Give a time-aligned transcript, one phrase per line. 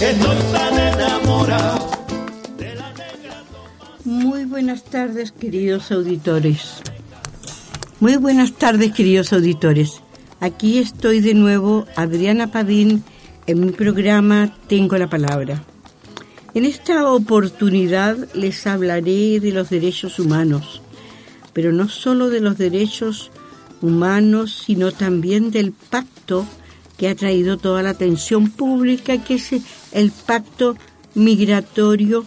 [0.00, 1.88] Estoy tan enamorado.
[4.04, 6.82] Muy buenas tardes, queridos auditores.
[8.00, 10.00] Muy buenas tardes, queridos auditores.
[10.40, 13.04] Aquí estoy de nuevo, Adriana Padín,
[13.46, 15.62] en mi programa Tengo la Palabra.
[16.54, 20.82] En esta oportunidad les hablaré de los derechos humanos,
[21.52, 23.30] pero no solo de los derechos
[23.80, 26.44] humanos, sino también del pacto
[26.96, 29.50] que ha traído toda la atención pública, que es
[29.92, 30.76] el pacto
[31.14, 32.24] migratorio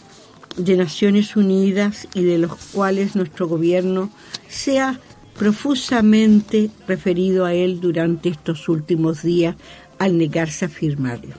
[0.58, 4.10] de Naciones Unidas y de los cuales nuestro gobierno
[4.50, 5.00] se ha
[5.38, 9.56] profusamente referido a él durante estos últimos días
[10.00, 11.36] al negarse a firmarlo.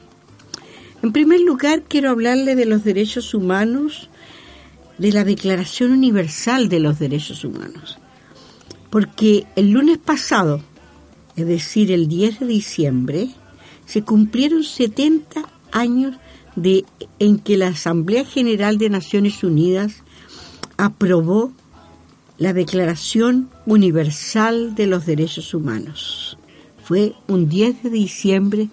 [1.03, 4.09] En primer lugar, quiero hablarle de los derechos humanos,
[4.99, 7.99] de la Declaración Universal de los Derechos Humanos,
[8.91, 10.61] porque el lunes pasado,
[11.39, 13.29] es decir, el 10 de diciembre,
[13.87, 16.17] se cumplieron 70 años
[16.57, 16.85] de,
[17.21, 20.03] en que la Asamblea General de Naciones Unidas
[20.77, 21.53] aprobó
[22.39, 26.37] la Declaración Universal de los Derechos Humanos.
[26.83, 28.69] Fue un 10 de diciembre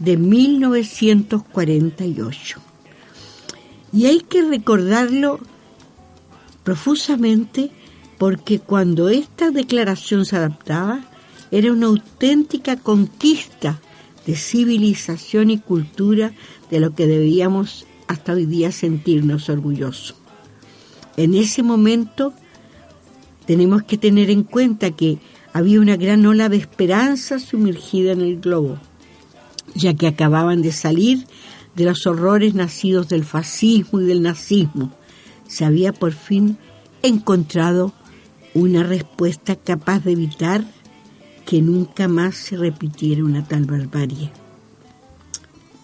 [0.00, 2.60] de 1948.
[3.92, 5.38] Y hay que recordarlo
[6.64, 7.70] profusamente
[8.18, 11.07] porque cuando esta declaración se adaptaba,
[11.50, 13.80] era una auténtica conquista
[14.26, 16.32] de civilización y cultura
[16.70, 20.16] de lo que debíamos hasta hoy día sentirnos orgullosos.
[21.16, 22.32] En ese momento
[23.46, 25.18] tenemos que tener en cuenta que
[25.52, 28.78] había una gran ola de esperanza sumergida en el globo,
[29.74, 31.26] ya que acababan de salir
[31.74, 34.92] de los horrores nacidos del fascismo y del nazismo.
[35.46, 36.58] Se había por fin
[37.02, 37.92] encontrado
[38.54, 40.64] una respuesta capaz de evitar
[41.48, 44.30] que nunca más se repitiera una tal barbarie.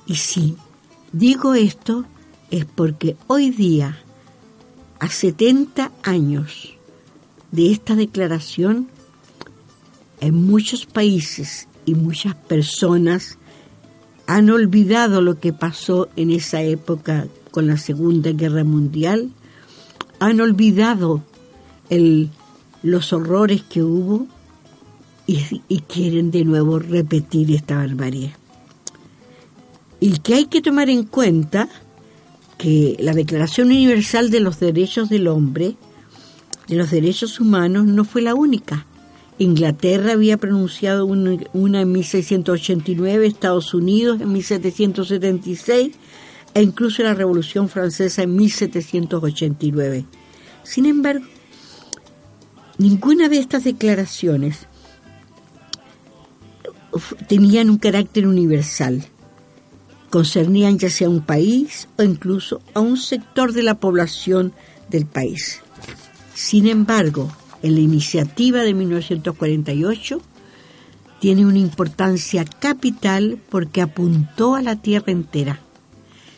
[0.05, 0.57] Y si
[1.11, 2.05] digo esto
[2.51, 3.97] es porque hoy día,
[4.99, 6.75] a 70 años
[7.51, 8.89] de esta declaración,
[10.21, 13.39] en muchos países y muchas personas
[14.27, 19.31] han olvidado lo que pasó en esa época con la Segunda Guerra Mundial,
[20.21, 21.23] han olvidado
[22.83, 24.29] los horrores que hubo
[25.27, 28.35] y, quieren de nuevo repetir esta barbarie.
[30.01, 31.69] Y que hay que tomar en cuenta
[32.59, 35.77] que la Declaración Universal de los Derechos del Hombre,
[36.69, 38.87] de los Derechos Humanos, no fue la única.
[39.39, 45.93] Inglaterra había pronunciado una, en 1689, Estados Unidos en 1776
[46.55, 50.05] e incluso la Revolución Francesa en 1789.
[50.63, 51.25] Sin embargo,
[52.79, 54.69] ninguna de estas declaraciones
[57.29, 59.05] tenían un carácter universal.
[60.11, 64.53] Concernían ya sea un país o incluso a un sector de la población
[64.89, 65.61] del país.
[66.35, 67.31] Sin embargo,
[67.63, 70.21] en la iniciativa de 1948
[71.21, 75.61] tiene una importancia capital porque apuntó a la tierra entera.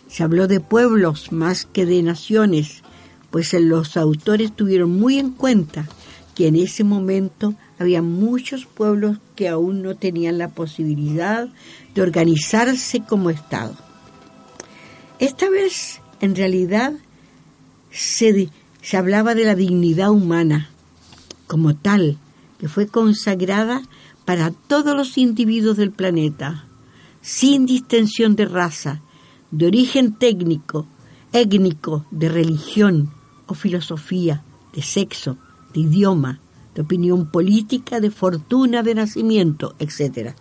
[0.09, 2.83] Se habló de pueblos más que de naciones,
[3.31, 5.87] pues los autores tuvieron muy en cuenta
[6.37, 11.49] que en ese momento había muchos pueblos que aún no tenían la posibilidad
[11.95, 13.75] de organizarse como Estado.
[15.19, 16.93] Esta vez, en realidad,
[17.91, 18.51] se,
[18.83, 20.71] se hablaba de la dignidad humana
[21.47, 22.19] como tal,
[22.59, 23.83] que fue consagrada
[24.25, 26.65] para todos los individuos del planeta,
[27.21, 29.01] sin distensión de raza,
[29.51, 30.87] de origen técnico,
[31.33, 33.11] étnico, de religión
[33.47, 34.43] o filosofía,
[34.73, 35.39] de sexo,
[35.73, 36.41] de idioma,
[36.77, 40.35] de opinión política, de fortuna, de nacimiento, etc.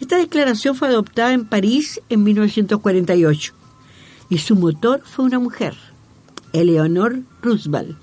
[0.00, 3.52] Esta declaración fue adoptada en París en 1948
[4.30, 5.74] y su motor fue una mujer,
[6.52, 7.98] Eleanor Roosevelt,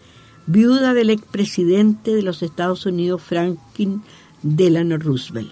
[0.46, 4.04] viuda del expresidente de los Estados Unidos Franklin
[4.44, 5.52] Delano Roosevelt.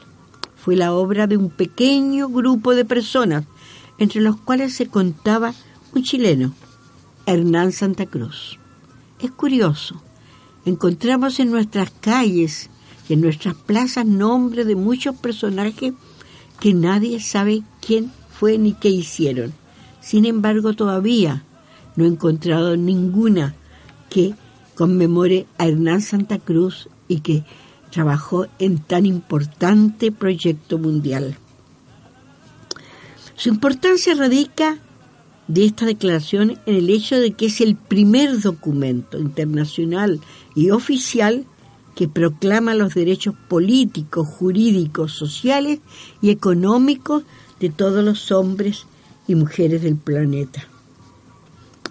[0.57, 3.45] Fue la obra de un pequeño grupo de personas,
[3.97, 5.53] entre los cuales se contaba
[5.93, 6.53] un chileno,
[7.25, 8.59] Hernán Santa Cruz.
[9.21, 10.01] Es curioso
[10.65, 12.69] Encontramos en nuestras calles
[13.09, 15.93] y en nuestras plazas nombres de muchos personajes
[16.59, 19.53] que nadie sabe quién fue ni qué hicieron.
[19.99, 21.43] Sin embargo, todavía
[21.95, 23.55] no he encontrado ninguna
[24.09, 24.35] que
[24.75, 27.43] conmemore a Hernán Santa Cruz y que
[27.91, 31.37] trabajó en tan importante proyecto mundial.
[33.35, 34.77] Su importancia radica
[35.47, 40.21] de esta declaración en el hecho de que es el primer documento internacional
[40.55, 41.45] y oficial
[41.95, 45.79] que proclama los derechos políticos, jurídicos, sociales
[46.21, 47.23] y económicos
[47.59, 48.85] de todos los hombres
[49.27, 50.67] y mujeres del planeta.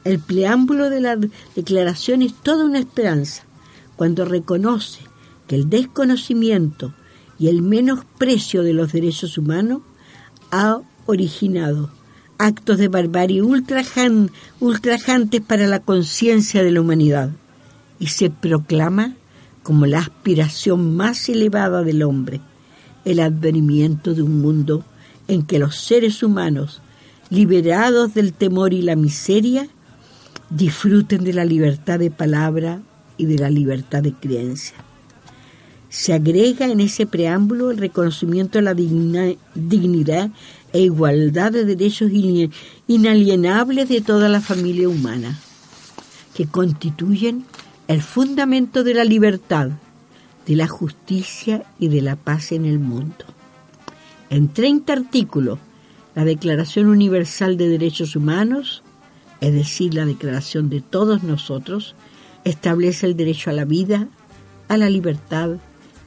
[0.04, 1.16] El preámbulo de la
[1.54, 3.44] declaración es toda una esperanza
[3.94, 5.00] cuando reconoce
[5.46, 6.92] que el desconocimiento
[7.38, 9.82] y el menosprecio de los derechos humanos
[10.50, 11.90] ha originado
[12.42, 17.30] actos de barbarie ultrajantes para la conciencia de la humanidad
[18.00, 19.14] y se proclama
[19.62, 22.40] como la aspiración más elevada del hombre,
[23.04, 24.84] el advenimiento de un mundo
[25.28, 26.80] en que los seres humanos,
[27.30, 29.68] liberados del temor y la miseria,
[30.50, 32.82] disfruten de la libertad de palabra
[33.18, 34.74] y de la libertad de creencia.
[35.88, 40.30] Se agrega en ese preámbulo el reconocimiento de la dignidad
[40.72, 42.10] e igualdad de derechos
[42.86, 45.38] inalienables de toda la familia humana,
[46.34, 47.44] que constituyen
[47.88, 49.70] el fundamento de la libertad,
[50.46, 53.24] de la justicia y de la paz en el mundo.
[54.30, 55.58] En 30 artículos,
[56.14, 58.82] la Declaración Universal de Derechos Humanos,
[59.40, 61.94] es decir, la Declaración de todos nosotros,
[62.44, 64.08] establece el derecho a la vida,
[64.68, 65.56] a la libertad,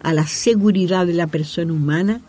[0.01, 2.21] a la seguridad de la persona humana,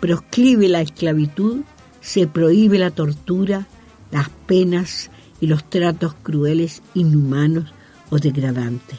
[0.00, 1.62] proscribe la esclavitud,
[2.04, 3.66] se prohíbe la tortura,
[4.12, 5.10] las penas
[5.40, 7.72] y los tratos crueles, inhumanos
[8.10, 8.98] o degradantes.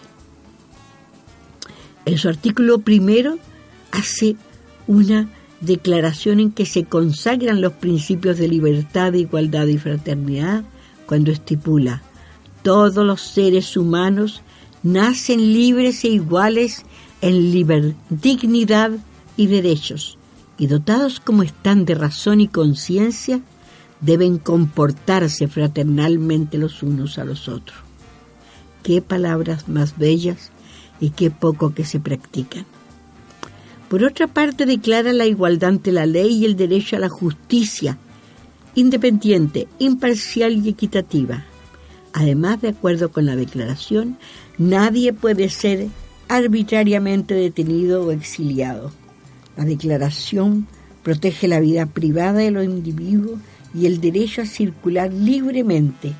[2.05, 3.37] En su artículo primero
[3.91, 4.35] hace
[4.87, 5.29] una
[5.61, 10.63] declaración en que se consagran los principios de libertad, igualdad y fraternidad
[11.05, 12.01] cuando estipula
[12.65, 14.41] todos los seres humanos
[14.81, 16.83] nacen libres e iguales
[17.21, 18.91] en dignidad
[19.37, 20.17] y derechos,
[20.57, 23.41] y dotados como están de razón y conciencia,
[24.01, 27.77] deben comportarse fraternalmente los unos a los otros.
[28.83, 30.51] Qué palabras más bellas
[30.99, 32.65] y qué poco que se practican.
[33.89, 37.97] Por otra parte, declara la igualdad ante la ley y el derecho a la justicia,
[38.73, 41.45] independiente, imparcial y equitativa.
[42.13, 44.17] Además, de acuerdo con la declaración,
[44.57, 45.87] nadie puede ser
[46.27, 48.91] arbitrariamente detenido o exiliado.
[49.57, 50.67] La declaración
[51.03, 53.39] protege la vida privada de los individuos
[53.73, 56.13] y el derecho a circular libremente,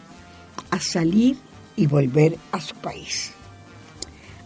[0.70, 1.38] a salir
[1.76, 3.32] y volver a su país.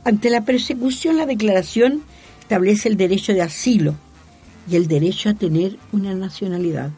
[0.03, 2.01] Ante la persecución, la declaración
[2.39, 3.95] establece el derecho de asilo
[4.69, 6.91] y el derecho a tener una nacionalidad.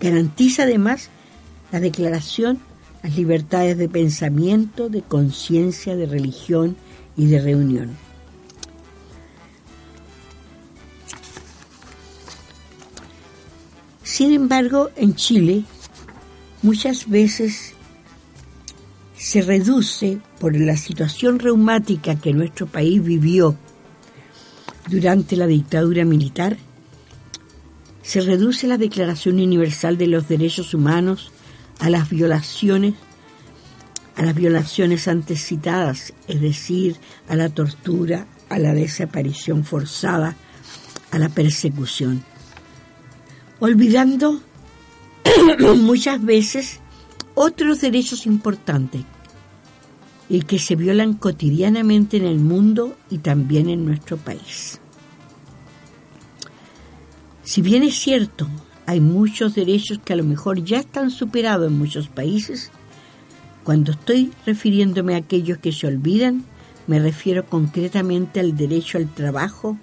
[0.00, 1.10] Garantiza además
[1.72, 2.60] la declaración
[3.04, 6.74] las libertades de pensamiento, de conciencia, de religión
[7.18, 7.90] y de reunión.
[14.14, 15.64] Sin embargo, en Chile
[16.62, 17.72] muchas veces
[19.16, 23.56] se reduce por la situación reumática que nuestro país vivió
[24.88, 26.58] durante la dictadura militar,
[28.04, 31.32] se reduce la Declaración Universal de los Derechos Humanos
[31.80, 32.94] a las violaciones
[34.14, 40.36] a las violaciones antes citadas, es decir, a la tortura, a la desaparición forzada,
[41.10, 42.22] a la persecución.
[43.60, 44.40] Olvidando
[45.76, 46.80] muchas veces
[47.34, 49.02] otros derechos importantes
[50.28, 54.80] y que se violan cotidianamente en el mundo y también en nuestro país.
[57.42, 58.48] Si bien es cierto,
[58.86, 62.70] hay muchos derechos que a lo mejor ya están superados en muchos países,
[63.64, 66.44] cuando estoy refiriéndome a aquellos que se olvidan,
[66.86, 69.78] me refiero concretamente al derecho al trabajo,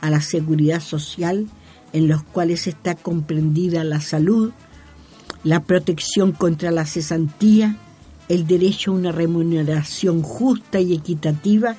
[0.00, 1.46] a la seguridad social,
[1.92, 4.52] en los cuales está comprendida la salud,
[5.44, 7.76] la protección contra la cesantía,
[8.28, 11.76] el derecho a una remuneración justa y equitativa,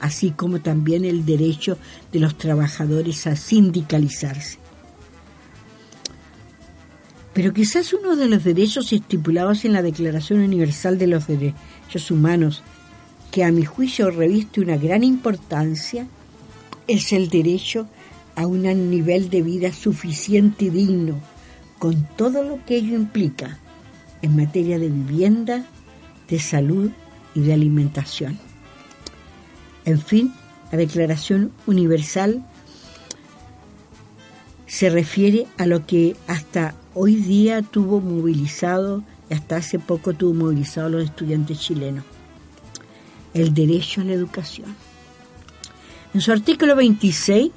[0.00, 1.76] así como también el derecho
[2.12, 4.58] de los trabajadores a sindicalizarse.
[7.34, 12.62] Pero quizás uno de los derechos estipulados en la Declaración Universal de los Derechos Humanos,
[13.30, 16.08] que a mi juicio reviste una gran importancia,
[16.88, 17.99] es el derecho a
[18.46, 21.20] un nivel de vida suficiente y digno,
[21.78, 23.58] con todo lo que ello implica
[24.22, 25.64] en materia de vivienda,
[26.28, 26.90] de salud
[27.34, 28.38] y de alimentación.
[29.84, 30.32] En fin,
[30.70, 32.44] la Declaración Universal
[34.66, 40.34] se refiere a lo que hasta hoy día tuvo movilizado y hasta hace poco tuvo
[40.34, 42.04] movilizado a los estudiantes chilenos,
[43.34, 44.76] el derecho a la educación.
[46.14, 47.50] En su artículo 26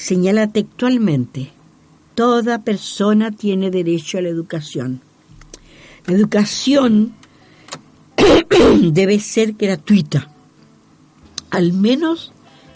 [0.00, 1.50] señala textualmente,
[2.14, 5.02] toda persona tiene derecho a la educación.
[6.06, 7.12] La educación
[8.80, 10.30] debe ser gratuita,
[11.50, 12.32] al menos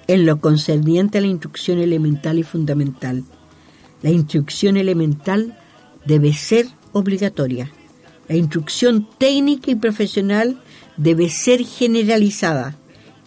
[0.06, 3.24] en lo concerniente a la instrucción elemental y fundamental.
[4.02, 5.58] La instrucción elemental
[6.04, 7.72] debe ser obligatoria.
[8.28, 10.60] La instrucción técnica y profesional
[10.98, 12.76] debe ser generalizada.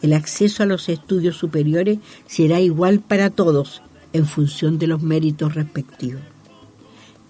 [0.04, 3.82] El acceso a los estudios superiores será igual para todos
[4.18, 6.22] en función de los méritos respectivos.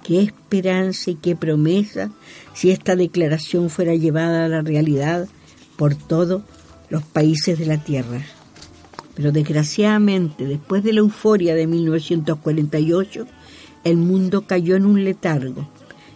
[0.03, 2.11] Qué esperanza y qué promesa
[2.53, 5.27] si esta declaración fuera llevada a la realidad
[5.75, 6.43] por todos
[6.89, 8.21] los países de la Tierra.
[9.15, 13.25] Pero desgraciadamente, después de la euforia de 1948,
[13.83, 15.67] el mundo cayó en un letargo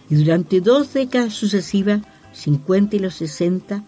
[0.08, 2.02] y durante dos décadas sucesivas,
[2.32, 3.84] 50 y los 60,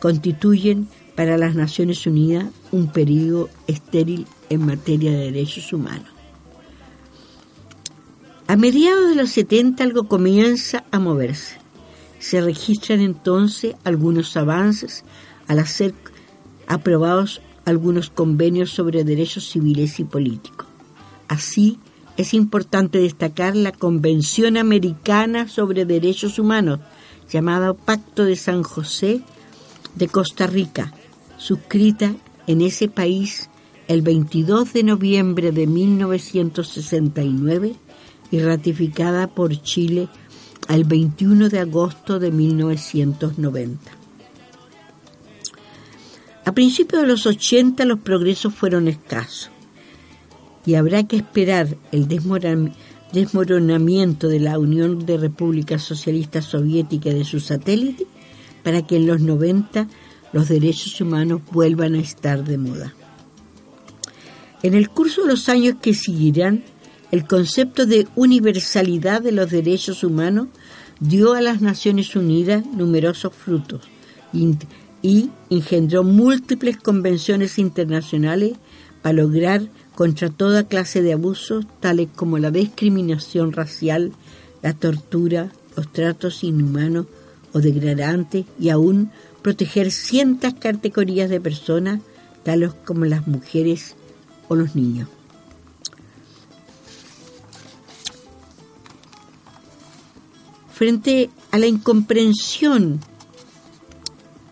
[0.00, 6.11] constituyen para las Naciones Unidas un periodo estéril en materia de derechos humanos.
[8.52, 11.56] A mediados de los 70 algo comienza a moverse.
[12.18, 15.04] Se registran entonces algunos avances
[15.48, 15.94] al hacer
[16.66, 20.66] aprobados algunos convenios sobre derechos civiles y políticos.
[21.28, 21.78] Así,
[22.18, 26.80] es importante destacar la Convención Americana sobre Derechos Humanos,
[27.30, 29.22] llamada Pacto de San José
[29.94, 30.92] de Costa Rica,
[31.38, 32.14] suscrita
[32.46, 33.48] en ese país
[33.88, 37.76] el 22 de noviembre de 1969
[38.32, 40.08] y ratificada por Chile
[40.68, 43.92] el 21 de agosto de 1990.
[46.44, 49.50] A principios de los 80 los progresos fueron escasos
[50.66, 57.24] y habrá que esperar el desmoronamiento de la Unión de Repúblicas Socialistas Soviéticas y de
[57.24, 58.08] sus satélites
[58.64, 59.86] para que en los 90
[60.32, 62.94] los derechos humanos vuelvan a estar de moda.
[64.62, 66.64] En el curso de los años que seguirán,
[67.12, 70.48] el concepto de universalidad de los derechos humanos
[70.98, 73.82] dio a las Naciones Unidas numerosos frutos
[75.02, 78.54] y engendró múltiples convenciones internacionales
[79.02, 84.12] para lograr contra toda clase de abusos, tales como la discriminación racial,
[84.62, 87.06] la tortura, los tratos inhumanos
[87.52, 89.10] o degradantes y aún
[89.42, 92.00] proteger ciertas categorías de personas,
[92.42, 93.96] tales como las mujeres
[94.48, 95.08] o los niños.
[100.82, 102.98] Frente a la incomprensión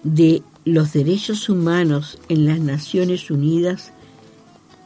[0.05, 3.93] de los derechos humanos en las Naciones Unidas,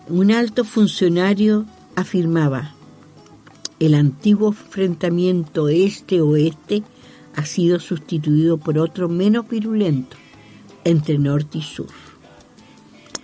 [0.09, 2.75] un alto funcionario afirmaba,
[3.79, 6.83] el antiguo enfrentamiento este-oeste
[7.37, 10.17] ha sido sustituido por otro menos virulento
[10.85, 11.93] entre norte y sur.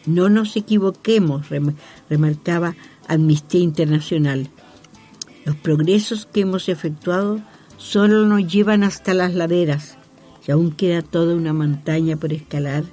[0.04, 1.46] No nos equivoquemos,
[2.10, 2.76] remarcaba
[3.08, 4.50] Amnistía Internacional.
[5.46, 7.40] Los progresos que hemos efectuado
[7.80, 9.96] solo nos llevan hasta las laderas
[10.46, 12.84] y aún queda toda una montaña por escalar,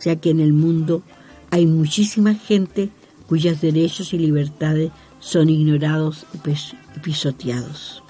[0.00, 1.02] ya que en el mundo
[1.50, 2.90] hay muchísima gente
[3.26, 8.02] cuyos derechos y libertades son ignorados y pisoteados.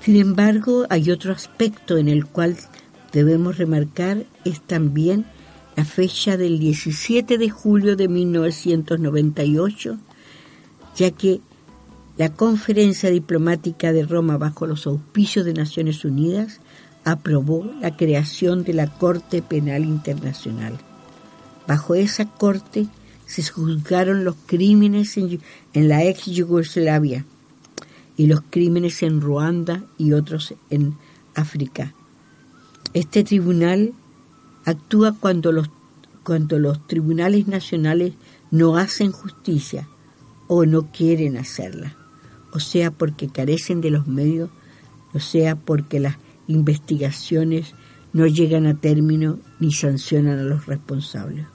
[0.00, 2.56] Sin embargo, hay otro aspecto en el cual
[3.12, 5.26] debemos remarcar, es también
[5.76, 9.98] la fecha del 17 de julio de 1998,
[10.96, 11.40] ya que
[12.16, 16.60] la Conferencia Diplomática de Roma, bajo los auspicios de Naciones Unidas,
[17.04, 20.78] aprobó la creación de la Corte Penal Internacional.
[21.66, 22.86] Bajo esa corte
[23.26, 25.40] se juzgaron los crímenes en,
[25.72, 27.24] la ex Yugoslavia
[28.16, 30.94] y los crímenes en Ruanda y otros en
[31.34, 31.94] África.
[32.92, 33.92] Este tribunal
[34.64, 35.68] actúa cuando los,
[36.22, 38.12] cuando los tribunales nacionales
[38.52, 39.88] no hacen justicia
[40.46, 41.96] o no quieren hacerla
[42.54, 44.48] o sea porque carecen de los medios,
[45.12, 47.74] o sea porque las investigaciones
[48.12, 51.46] no llegan a término ni sancionan a los responsables.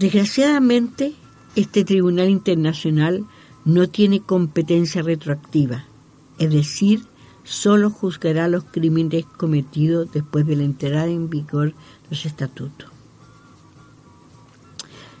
[0.00, 1.14] Desgraciadamente,
[1.54, 3.24] este Tribunal Internacional
[3.64, 5.86] no tiene competencia retroactiva,
[6.38, 7.02] es decir,
[7.44, 12.90] solo juzgará los crímenes cometidos después de la entrada en vigor de los estatutos.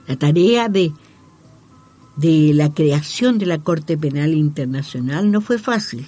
[0.08, 0.92] La tarea de
[2.16, 6.06] de la creación de la Corte Penal Internacional no fue fácil,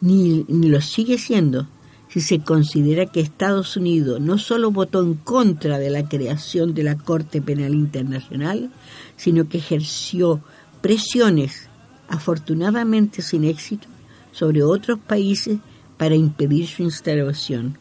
[0.00, 1.66] ni, lo sigue siendo,
[2.08, 6.84] si se considera que Estados Unidos no solo votó en contra de la creación de
[6.84, 8.70] la Corte Penal Internacional,
[9.16, 10.40] sino que ejerció
[10.80, 11.68] presiones,
[12.08, 13.86] afortunadamente sin éxito,
[14.32, 15.58] sobre otros países
[15.98, 17.76] para impedir su instalación.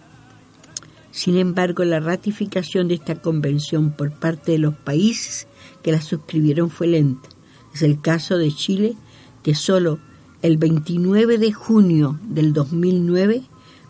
[1.12, 5.48] Sin embargo, la ratificación de esta convención por parte de los países
[5.82, 7.30] que la suscribieron fue lenta.
[7.74, 8.96] Es el caso de Chile,
[9.44, 10.00] que solo
[10.42, 13.44] el 29 de junio del 2009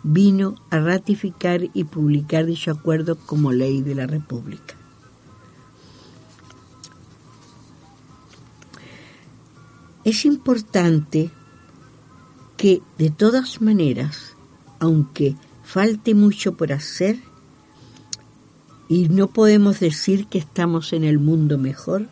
[0.03, 4.75] vino a ratificar y publicar dicho acuerdo como ley de la República.
[10.03, 11.29] Es importante
[12.57, 14.35] que de todas maneras,
[14.79, 15.35] aunque
[15.71, 17.19] falte mucho por hacer,
[18.87, 22.07] y no podemos decir que estamos en el mundo mejor,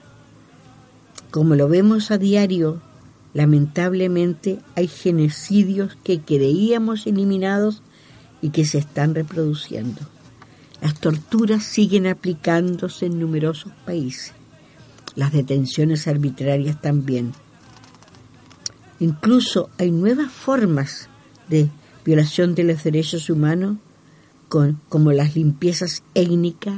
[1.32, 2.82] como lo vemos a diario
[3.38, 7.84] Lamentablemente hay genocidios que creíamos eliminados
[8.42, 10.02] y que se están reproduciendo.
[10.82, 14.34] Las torturas siguen aplicándose en numerosos países.
[15.14, 17.34] Las detenciones arbitrarias también.
[19.00, 21.08] Incluso hay nuevas formas
[21.48, 21.70] de
[22.08, 23.76] violación de los derechos humanos,
[24.48, 26.78] como las limpiezas étnicas,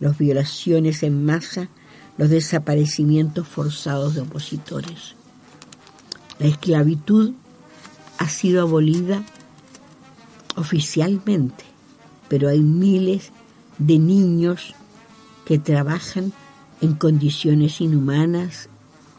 [0.00, 1.70] las violaciones en masa,
[2.18, 5.14] los desaparecimientos forzados de opositores.
[6.38, 7.32] La esclavitud
[8.18, 9.24] ha sido abolida
[10.56, 11.64] oficialmente,
[12.28, 13.32] pero hay miles
[13.78, 14.74] de niños
[15.46, 16.34] que trabajan
[16.82, 18.68] en condiciones inhumanas,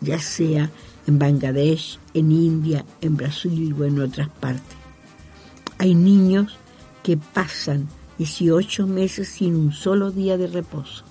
[0.02, 0.70] ya sea
[1.08, 4.87] en Bangladesh, en India, en Brasil o en otras partes.
[5.80, 6.58] Hay niños
[7.04, 11.04] que pasan 18 meses sin un solo día de reposo,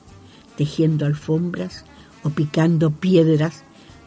[0.56, 1.84] tejiendo alfombras
[2.22, 3.64] o picando piedras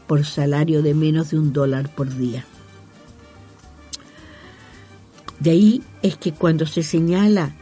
[0.07, 2.45] por salario de menos de un dólar por día.
[5.39, 7.55] De ahí es que cuando se señala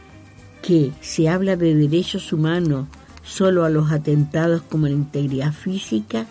[0.62, 2.88] que se habla de derechos humanos
[3.22, 6.26] solo a los atentados como la integridad física,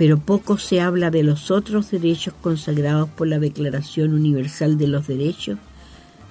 [0.00, 5.06] pero poco se habla de los otros derechos consagrados por la Declaración Universal de los
[5.06, 5.58] Derechos,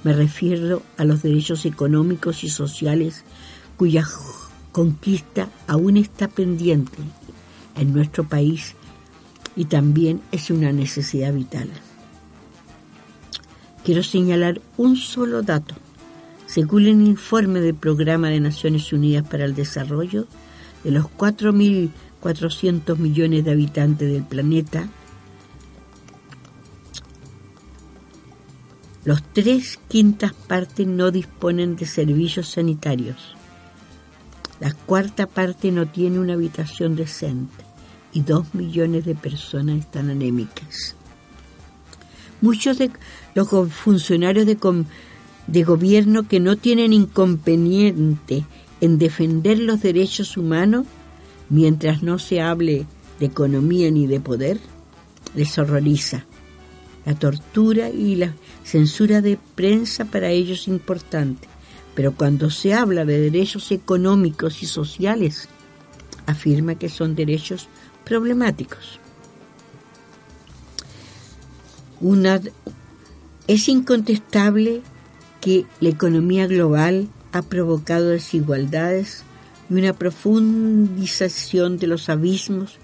[0.03, 3.23] me refiero a los derechos económicos y sociales
[3.77, 4.03] cuya
[4.71, 6.97] conquista aún está pendiente
[7.75, 8.73] en nuestro país
[9.55, 11.69] y también es una necesidad vital.
[13.85, 15.75] Quiero señalar un solo dato.
[16.47, 20.25] Según el informe del Programa de Naciones Unidas para el Desarrollo,
[20.83, 21.07] de los
[22.21, 24.87] 4.400 millones de habitantes del planeta,
[29.05, 33.35] los tres quintas partes no disponen de servicios sanitarios.
[34.59, 37.63] La cuarta parte no tiene una habitación decente
[38.11, 40.95] y dos millones de personas están anémicas.
[42.41, 42.91] Muchos de
[43.35, 44.57] los funcionarios de,
[45.47, 48.45] de gobierno que no tienen inconveniente
[48.81, 50.85] en defender los derechos humanos,
[51.49, 52.85] mientras no se hable
[53.19, 54.59] de economía ni de poder,
[55.35, 56.25] les horroriza.
[57.05, 58.33] La tortura y la
[58.63, 61.47] censura de prensa para ellos es importante,
[61.95, 65.49] pero cuando se habla de derechos económicos y sociales,
[66.25, 67.67] afirma que son derechos
[68.05, 68.99] problemáticos.
[73.47, 74.81] Es incontestable
[75.41, 79.23] que la economía global ha provocado desigualdades
[79.69, 82.77] y una profundización de los abismos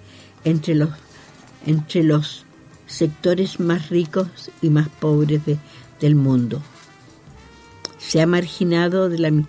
[0.44, 0.90] entre los,
[1.66, 2.46] entre los
[2.86, 5.42] sectores más ricos y más pobres
[6.00, 6.62] del mundo.
[7.98, 9.46] Se ha marginado de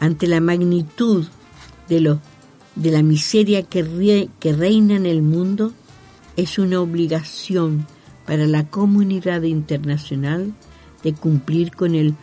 [0.00, 1.26] ante la magnitud
[1.88, 2.18] de los
[2.74, 5.72] de la miseria que, que reina en el mundo,
[6.36, 7.86] es una obligación
[8.26, 10.54] para la comunidad internacional
[11.02, 12.14] de cumplir con el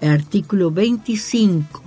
[0.00, 1.81] artículo 25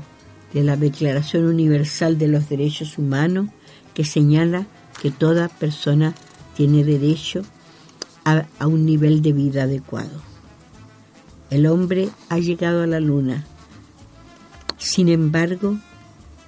[0.56, 3.50] de la Declaración Universal de los Derechos Humanos
[3.94, 4.66] que señala
[5.00, 6.16] que toda persona
[6.56, 7.44] tiene derecho
[8.24, 10.20] a, un nivel de vida adecuado.
[11.52, 13.46] El hombre ha llegado a la luna.
[14.80, 15.78] Sin embargo,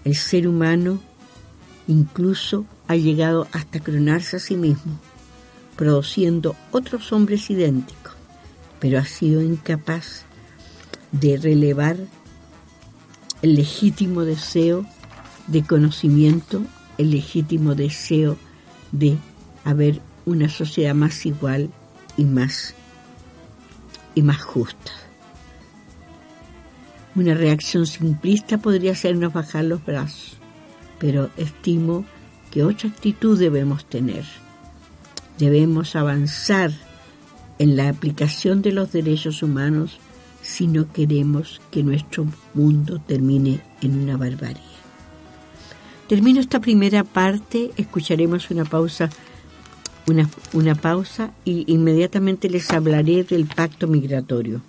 [0.04, 1.00] el ser humano
[1.88, 5.00] Incluso ha llegado hasta clonarse a sí mismo,
[5.78, 8.14] produciendo otros hombres idénticos,
[8.80, 10.26] pero ha sido incapaz
[11.14, 11.98] de relevar
[13.42, 14.86] el legítimo deseo
[15.48, 16.62] de conocimiento,
[16.98, 18.38] el legítimo deseo
[18.92, 19.18] de
[19.64, 21.70] haber una sociedad más igual
[22.18, 22.74] y más
[24.16, 24.92] y más justa.
[27.16, 30.38] Una reacción simplista podría hacernos bajar los brazos
[31.00, 32.06] pero estimo
[32.52, 34.26] que otra actitud debemos tener.
[35.38, 36.72] Debemos avanzar
[37.60, 40.00] en la aplicación de los derechos humanos
[40.48, 44.64] si no queremos que nuestro mundo termine en una barbarie.
[46.08, 49.10] Termino esta primera parte, escucharemos una pausa,
[50.08, 54.62] una, una pausa y inmediatamente les hablaré del pacto migratorio.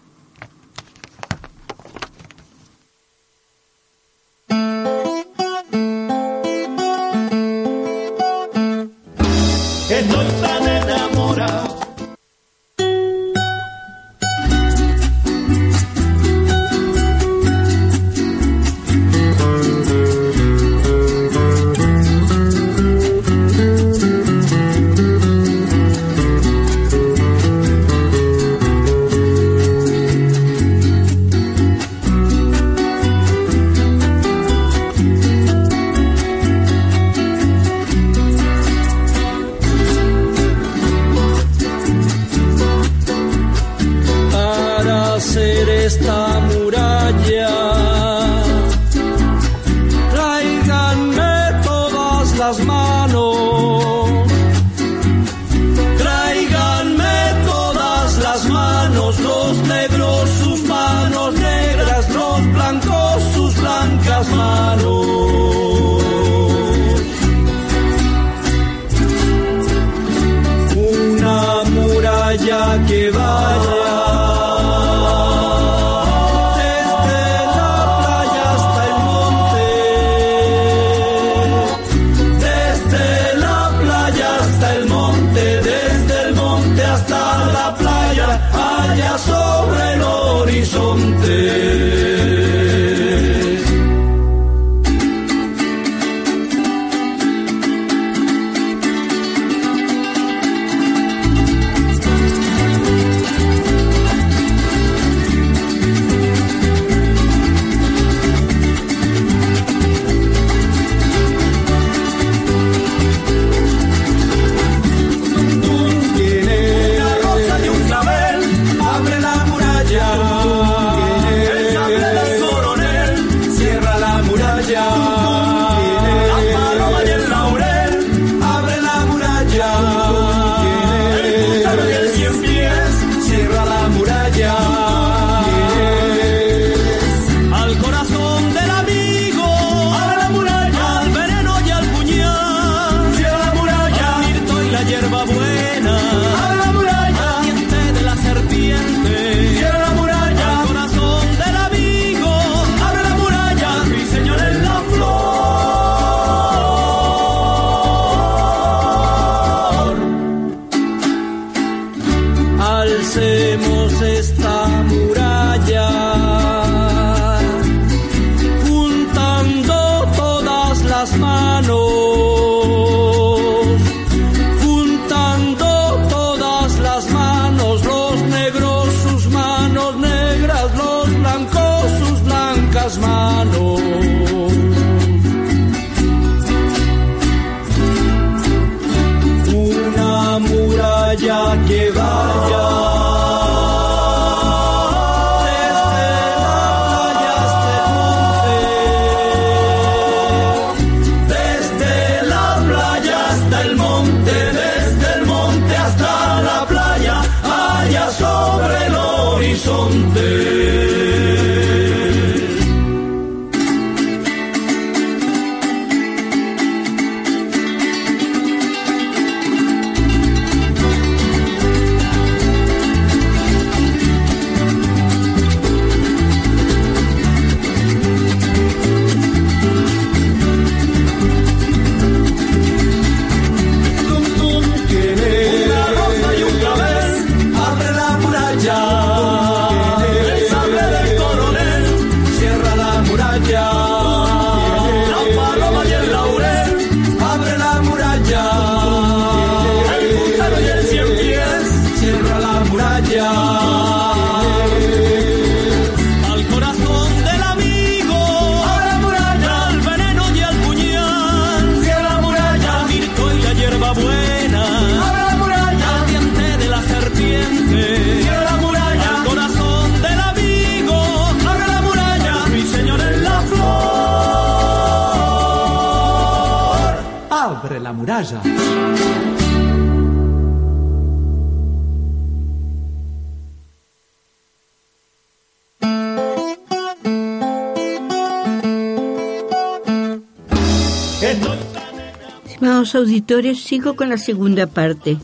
[292.59, 295.17] Estimados auditores, sigo con la segunda parte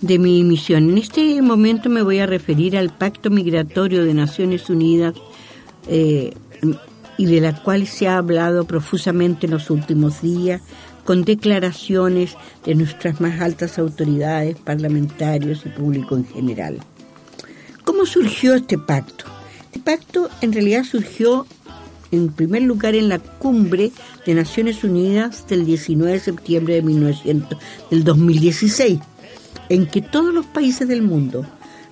[0.00, 0.90] de mi emisión.
[0.90, 5.14] En este momento me voy a referir al Pacto Migratorio de Naciones Unidas
[5.86, 6.34] eh,
[7.16, 10.62] y de la cual se ha hablado profusamente en los últimos días
[11.04, 12.34] con declaraciones
[12.66, 16.78] de nuestras más altas autoridades, parlamentarios y público en general.
[17.84, 19.26] ¿Cómo surgió este pacto?
[19.66, 21.46] Este pacto en realidad surgió
[22.10, 23.92] en primer lugar en la cumbre
[24.26, 27.58] de Naciones Unidas del 19 de septiembre de 1900,
[27.90, 29.00] del 2016,
[29.68, 31.46] en que todos los países del mundo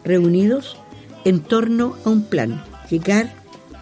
[0.04, 0.76] reunidos
[1.24, 3.32] en torno a un plan, llegar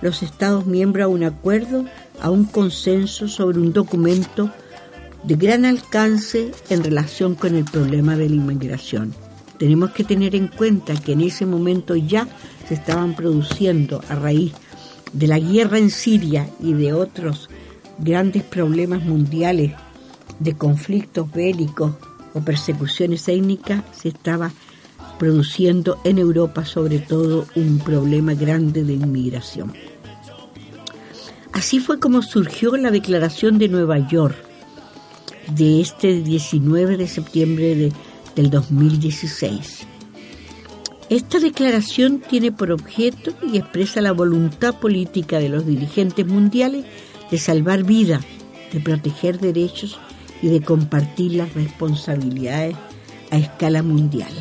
[0.03, 1.85] los Estados miembros a un acuerdo,
[2.21, 4.51] a un consenso sobre un documento
[5.25, 9.15] de gran alcance en relación con el problema de la inmigración.
[9.59, 12.27] Tenemos que tener en cuenta que en ese momento ya
[12.67, 14.53] se estaban produciendo a raíz
[15.13, 17.51] de la guerra en Siria y de otros
[18.01, 19.73] grandes problemas mundiales
[20.39, 21.93] de conflictos bélicos
[22.35, 24.51] o persecuciones étnicas, se estaba
[25.19, 29.73] produciendo en Europa sobre todo un problema grande de inmigración.
[31.53, 34.37] Así fue como surgió la Declaración de Nueva York
[35.55, 37.93] de este 19 de septiembre de,
[38.37, 39.87] del 2016.
[41.11, 46.85] Esta declaración tiene por objeto y expresa la voluntad política de los dirigentes mundiales
[47.31, 48.25] de salvar vidas,
[48.73, 49.99] de proteger derechos
[50.43, 52.77] y de compartir las responsabilidades
[53.31, 54.33] a escala mundial.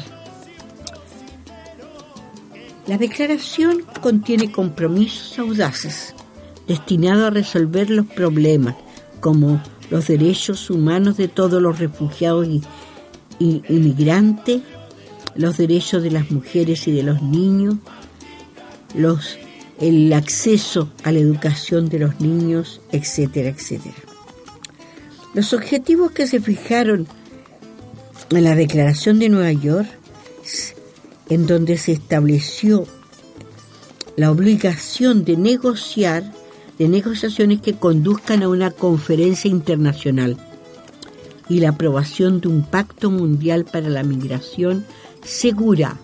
[2.87, 6.15] La declaración contiene compromisos audaces
[6.67, 8.75] destinados a resolver los problemas
[9.19, 12.63] como los derechos humanos de todos los refugiados y,
[13.39, 14.61] inmigrantes,
[15.35, 17.75] los derechos de las mujeres y de los niños,
[18.95, 19.37] los,
[19.79, 23.95] el acceso a la educación de los niños, etcétera, etcétera.
[25.33, 27.07] Los objetivos que se fijaron
[28.31, 29.87] en la Declaración de Nueva York,
[31.29, 32.85] en donde se estableció
[34.17, 36.33] la obligación de negociar,
[36.77, 40.37] de negociaciones que conduzcan a una conferencia internacional
[41.47, 44.85] y la aprobación de un pacto mundial para la migración
[45.23, 45.97] segura,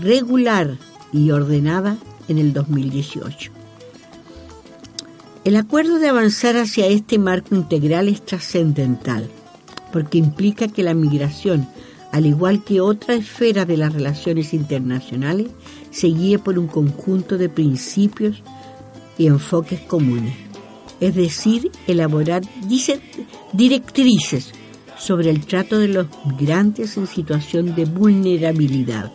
[0.00, 0.78] regular
[1.12, 1.96] y ordenada
[2.30, 3.52] en el 2018.
[5.44, 9.28] El acuerdo de avanzar hacia este marco integral es trascendental,
[9.92, 11.68] porque implica que la migración,
[12.12, 15.48] al igual que otra esfera de las relaciones internacionales,
[15.90, 18.42] se guíe por un conjunto de principios
[19.18, 20.34] y enfoques comunes,
[21.00, 22.42] es decir, elaborar
[23.52, 24.52] directrices
[24.98, 29.10] sobre el trato de los migrantes en situación de vulnerabilidad.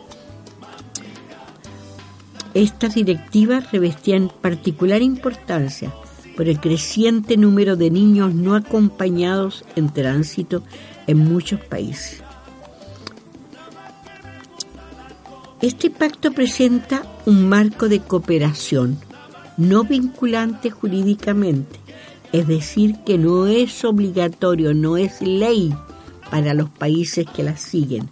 [2.55, 5.93] Estas directivas revestían particular importancia
[6.37, 10.63] por el creciente número de niños no acompañados en tránsito
[11.05, 12.23] en muchos países.
[15.61, 18.99] Este pacto presenta un marco de cooperación
[19.57, 21.79] no vinculante jurídicamente,
[22.31, 25.73] es decir, que no es obligatorio, no es ley
[26.29, 28.09] para los países que la siguen.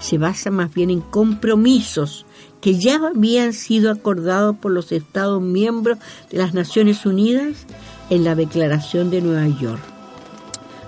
[0.00, 2.26] Se basa más bien en compromisos
[2.64, 5.98] que ya habían sido acordados por los Estados miembros
[6.30, 7.66] de las Naciones Unidas
[8.08, 9.82] en la Declaración de Nueva York.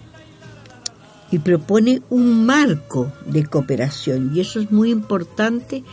[1.32, 5.84] y propone un marco de cooperación y eso es muy importante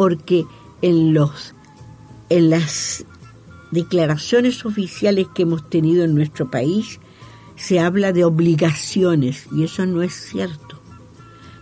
[0.00, 0.46] porque
[0.80, 1.54] en los
[2.30, 3.04] en las
[3.70, 7.00] declaraciones oficiales que hemos tenido en nuestro país
[7.56, 10.80] se habla de obligaciones y eso no es cierto.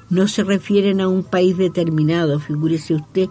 [0.08, 2.38] No se refieren a un país determinado.
[2.38, 3.28] Figúrese usted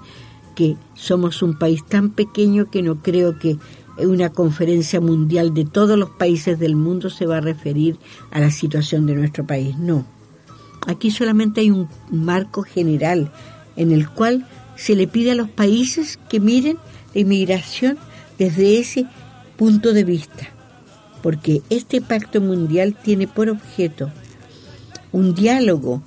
[0.57, 3.57] que somos un país tan pequeño que no creo que
[3.99, 7.97] una conferencia mundial de todos los países del mundo se va a referir
[8.29, 9.77] a la situación de nuestro país.
[9.77, 10.05] No.
[10.85, 13.31] Aquí solamente hay un marco general
[13.77, 14.45] en el cual
[14.77, 16.77] se le pide a los países que miren
[17.13, 17.97] la inmigración
[18.37, 19.05] desde ese
[19.57, 20.47] punto de vista,
[21.21, 24.11] porque este pacto mundial tiene por objeto
[25.11, 26.03] un diálogo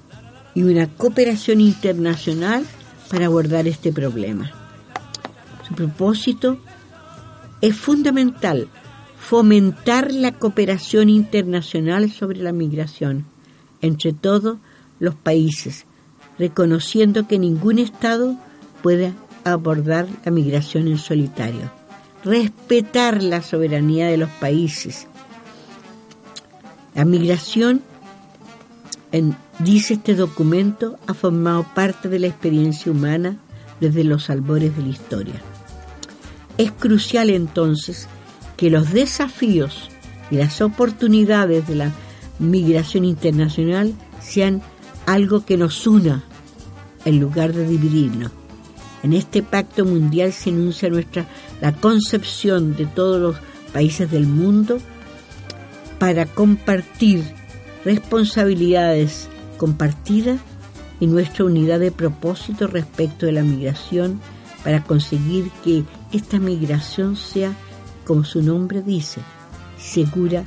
[0.54, 2.64] y una cooperación internacional
[3.10, 4.52] para abordar este problema.
[5.66, 6.58] Su propósito
[7.60, 8.68] es fundamental
[9.18, 13.26] fomentar la cooperación internacional sobre la migración
[13.80, 14.58] entre todos
[14.98, 15.86] los países,
[16.38, 18.36] reconociendo que ningún Estado
[18.82, 19.12] puede
[19.44, 21.70] abordar la migración en solitario.
[22.24, 25.06] Respetar la soberanía de los países.
[26.94, 27.82] La migración,
[29.58, 33.38] dice este documento, ha formado parte de la experiencia humana
[33.80, 35.42] desde los albores de la historia.
[36.58, 38.06] Es crucial entonces
[38.56, 39.88] que los desafíos
[40.30, 41.92] y las oportunidades de la
[42.38, 44.62] migración internacional sean
[45.06, 46.22] algo que nos una
[47.04, 48.30] en lugar de dividirnos.
[49.02, 51.26] En este pacto mundial se enuncia nuestra
[51.60, 53.36] la concepción de todos los
[53.72, 54.78] países del mundo
[55.98, 57.24] para compartir
[57.84, 60.40] responsabilidades compartidas
[61.00, 64.20] y nuestra unidad de propósito respecto de la migración
[64.64, 67.54] para conseguir que esta migración sea,
[68.04, 69.20] como su nombre dice,
[69.78, 70.44] segura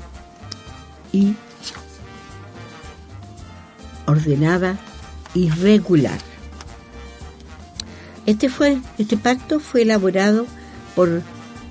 [1.12, 1.34] y
[4.06, 4.78] ordenada
[5.34, 6.33] y regular.
[8.26, 10.46] Este, fue, este pacto fue elaborado
[10.96, 11.22] por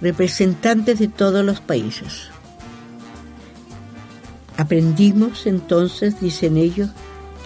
[0.00, 2.28] representantes de todos los países.
[4.56, 6.90] Aprendimos entonces, dicen ellos,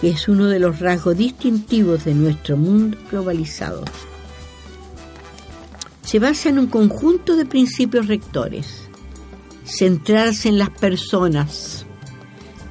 [0.01, 3.83] que es uno de los rasgos distintivos de nuestro mundo globalizado.
[6.03, 8.87] Se basa en un conjunto de principios rectores.
[9.65, 11.85] Centrarse en las personas.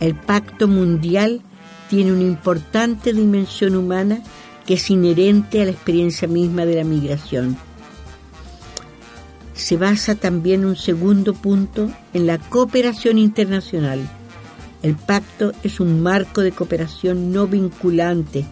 [0.00, 1.42] El pacto mundial
[1.88, 4.22] tiene una importante dimensión humana
[4.66, 7.56] que es inherente a la experiencia misma de la migración.
[9.54, 14.00] Se basa también un segundo punto en la cooperación internacional.
[14.82, 18.44] El pacto es un marco de cooperación no vinculante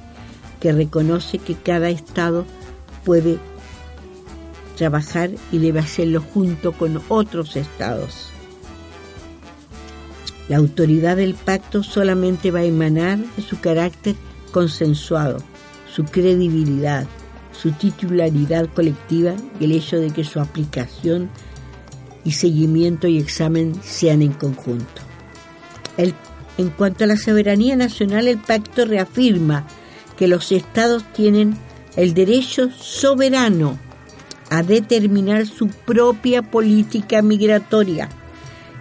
[0.61, 2.47] que reconoce que cada Estado
[3.05, 3.39] puede
[4.77, 8.31] trabajar y debe hacerlo junto con otros Estados.
[10.49, 14.15] La autoridad del pacto solamente va a emanar de su carácter
[14.53, 15.39] consensuado
[15.95, 17.07] su credibilidad,
[17.53, 21.31] su titularidad colectiva y el hecho de que su aplicación
[22.25, 25.03] y seguimiento y examen sean en conjunto.
[25.97, 29.67] en cuanto a la soberanía nacional, el pacto reafirma
[30.17, 31.57] que los estados tienen
[31.97, 33.79] el derecho soberano
[34.51, 38.09] a determinar su propia política migratoria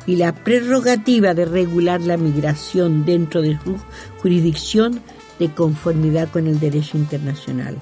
[0.06, 3.78] y la prerrogativa de regular la migración dentro de su
[4.20, 5.02] jurisdicción
[5.40, 7.78] de conformidad con el derecho internacional.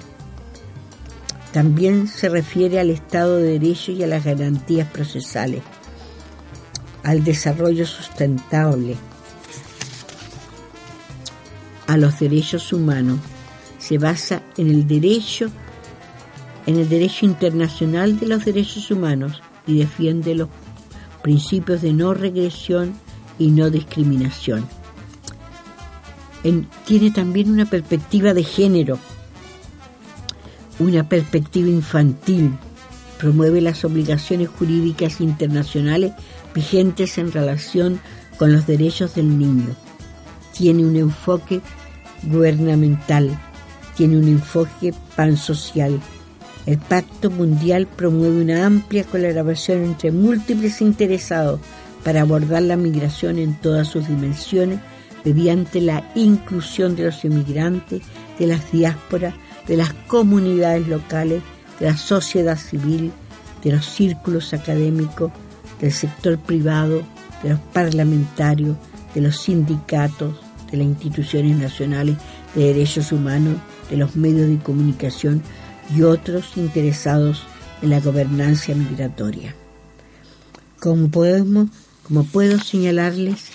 [1.52, 5.62] También se refiere al Estado de Derecho y a las garantías procesales,
[7.02, 8.96] al desarrollo sustentable,
[11.86, 13.18] a los derechos humanos.
[13.78, 15.50] Se basa en el derecho,
[16.66, 20.48] en el derecho internacional de los derechos humanos y defiende los
[21.22, 22.94] principios de no regresión
[23.38, 24.66] y no discriminación
[26.84, 28.98] tiene también una perspectiva de género,
[30.78, 32.52] una perspectiva infantil,
[33.18, 36.12] promueve las obligaciones jurídicas internacionales
[36.54, 38.00] vigentes en relación
[38.38, 39.76] con los derechos del niño,
[40.52, 41.60] tiene un enfoque
[42.24, 43.38] gubernamental,
[43.96, 46.00] tiene un enfoque pansocial.
[46.66, 51.60] El Pacto Mundial promueve una amplia colaboración entre múltiples interesados
[52.04, 54.80] para abordar la migración en todas sus dimensiones
[55.24, 58.02] mediante la inclusión de los inmigrantes,
[58.38, 59.34] de las diásporas,
[59.66, 61.42] de las comunidades locales,
[61.78, 63.12] de la sociedad civil,
[63.62, 65.30] de los círculos académicos,
[65.80, 67.02] del sector privado,
[67.42, 68.76] de los parlamentarios,
[69.14, 70.34] de los sindicatos,
[70.70, 72.16] de las instituciones nacionales
[72.54, 73.56] de derechos humanos,
[73.90, 75.42] de los medios de comunicación
[75.94, 77.42] y otros interesados
[77.82, 79.54] en la gobernanza migratoria.
[80.78, 81.68] Como podemos,
[82.02, 83.50] como puedo señalarles,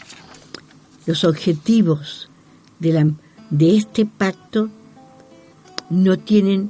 [1.07, 2.29] los objetivos
[2.79, 3.15] de,
[3.59, 4.69] este pacto
[5.89, 6.69] no tienen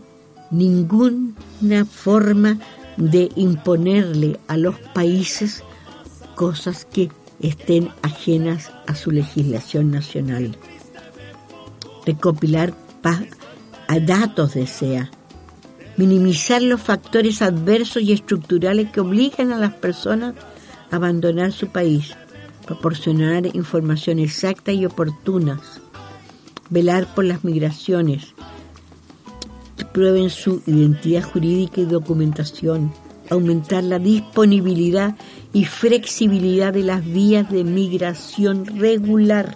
[0.51, 2.57] ninguna forma
[2.95, 5.63] de imponerle a los países
[6.35, 7.09] cosas que
[7.41, 10.55] estén ajenas a su legislación nacional.
[12.05, 12.73] Recopilar
[14.05, 15.09] datos desea.
[15.97, 20.35] Minimizar los factores adversos y estructurales que obligan a las personas
[20.91, 22.15] a abandonar su país.
[22.67, 25.81] Proporcionar información exacta y oportunas.
[26.69, 28.35] Velar por las migraciones.
[29.93, 32.93] Prueben su identidad jurídica y documentación
[33.29, 35.15] aumentar la disponibilidad
[35.53, 39.55] y flexibilidad de las vías de migración regular.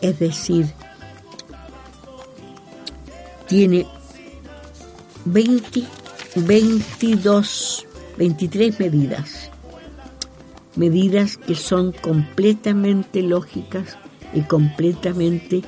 [0.00, 0.66] Es decir,
[3.46, 3.86] tiene
[5.24, 5.84] 20,
[6.36, 9.51] 22, 23 medidas.
[10.76, 13.98] Medidas que son completamente lógicas
[14.32, 15.62] y completamente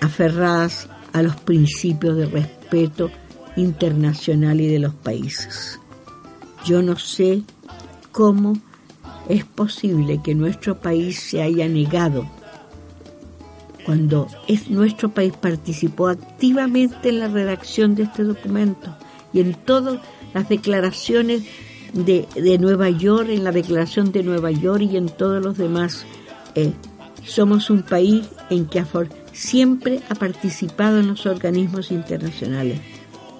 [0.00, 3.10] aferradas a los principios de respeto
[3.56, 5.80] internacional y de los países.
[6.64, 7.42] Yo no sé
[8.12, 8.54] cómo
[9.28, 12.28] es posible que nuestro país se haya negado
[13.86, 18.96] cuando es, nuestro país participó activamente en la redacción de este documento
[19.32, 20.00] y en todas
[20.34, 21.44] las declaraciones
[22.04, 26.04] de, Nueva York, en la declaración de Nueva York y en todos los demás.
[26.54, 26.72] Eh,
[27.24, 28.84] somos un país en que
[29.32, 32.80] siempre ha participado en los organismos internacionales.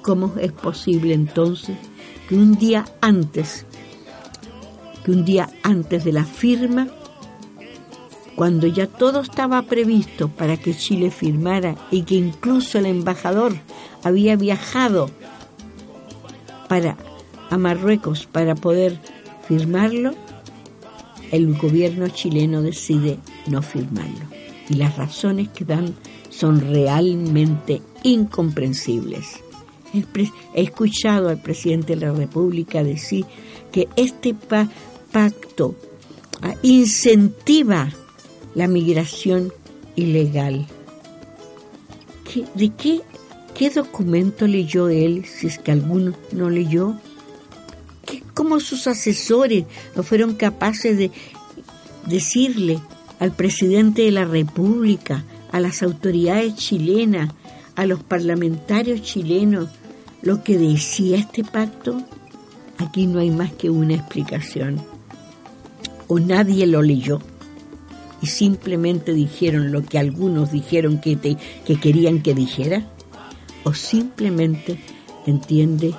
[0.03, 1.77] ¿Cómo es posible entonces
[2.29, 3.67] que un día antes,
[5.05, 6.89] que un día antes de la firma,
[8.35, 13.55] cuando ya todo estaba previsto para que Chile firmara y que incluso el embajador
[14.03, 15.11] había viajado
[16.69, 16.97] para
[17.51, 18.99] a Marruecos para poder
[19.47, 20.15] firmarlo,
[21.31, 24.27] el gobierno chileno decide no firmarlo.
[24.69, 25.95] Y las razones que dan
[26.31, 29.41] son realmente incomprensibles.
[30.55, 33.25] He escuchado al presidente de la República decir
[33.73, 34.35] que este
[35.13, 35.75] pacto
[36.43, 37.89] ah, incentiva
[38.55, 39.53] la migración
[39.95, 40.67] ilegal.
[42.55, 43.01] ¿De qué,
[43.55, 46.99] qué documento leyó él, si es que alguno no leyó?
[48.37, 49.65] ¿Cómo sus asesores
[49.97, 51.11] no fueron capaces de
[52.07, 52.79] decirle
[53.19, 57.33] al presidente de la República, a las autoridades chilenas,
[57.77, 59.71] a los parlamentarios chilenos,
[60.21, 62.03] lo que decía este pacto,
[62.77, 64.85] aquí no hay más que una explicación.
[66.07, 67.23] O nadie lo leyó.
[68.21, 72.87] Y simplemente dijeron lo que algunos dijeron que, que querían que dijera,
[73.65, 74.79] o simplemente,
[75.25, 75.95] entiende,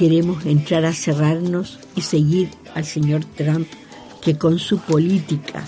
[0.00, 3.68] queremos entrar a cerrarnos y seguir al señor Trump
[4.22, 5.62] que con su política,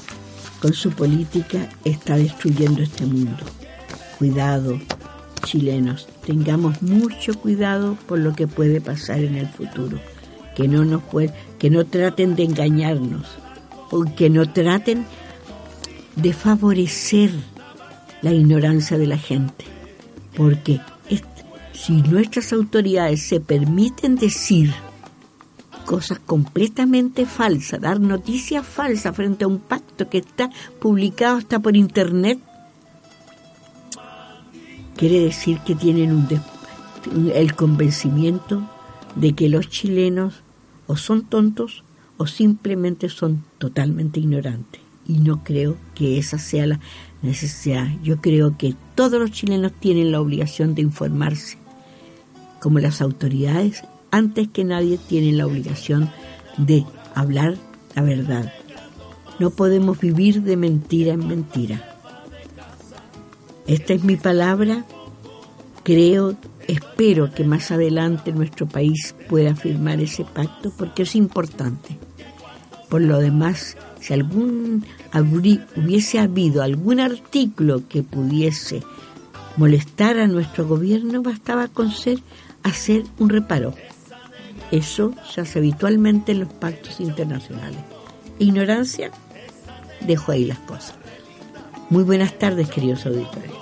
[0.59, 3.45] con su política está destruyendo este mundo.
[4.19, 4.81] Cuidado,
[5.45, 9.99] chilenos, tengamos mucho cuidado por lo que puede pasar en el futuro.
[10.57, 11.03] Que no nos
[11.59, 13.27] que no traten de engañarnos,
[13.91, 15.05] o que no traten
[16.17, 17.33] de favorecer
[18.23, 19.67] la ignorancia de la gente.
[20.35, 20.81] Porque
[21.73, 24.73] si nuestras autoridades se permiten decir
[25.85, 30.51] cosas completamente falsas, dar noticias falsas frente a un pacto que está
[30.81, 32.39] publicado hasta por internet,
[34.97, 36.29] quiere decir que tienen un
[37.35, 38.63] el convencimiento
[39.17, 40.43] de que los chilenos
[40.87, 41.85] o son tontos
[42.17, 44.81] o simplemente son totalmente ignorantes.
[45.07, 46.81] Y no creo que esa sea la
[47.23, 47.89] necesidad.
[48.03, 51.59] Yo creo que todos los chilenos tienen la obligación de informarse,
[52.63, 53.83] como las autoridades,
[54.13, 56.09] antes que nadie tienen la obligación
[56.57, 56.85] de
[57.15, 57.57] hablar
[57.97, 58.53] la verdad.
[59.41, 61.83] No podemos vivir de mentira en mentira.
[63.67, 64.85] Esta es mi palabra.
[65.83, 66.37] Creo,
[66.69, 71.99] espero que más adelante nuestro país pueda firmar ese pacto porque es importante.
[72.89, 74.85] Por lo demás, si algún
[75.77, 78.83] hubiese habido algún artículo que pudiese
[79.57, 82.21] molestar a nuestro gobierno, bastaba con ser
[82.63, 83.75] hacer un reparo.
[84.71, 87.81] Eso se hace habitualmente en los pactos internacionales.
[88.39, 89.11] Ignorancia,
[90.01, 90.95] dejo ahí las cosas.
[91.91, 93.62] Muy buenas tardes, queridos auditores.